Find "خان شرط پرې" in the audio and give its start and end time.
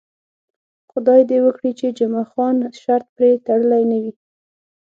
2.31-3.31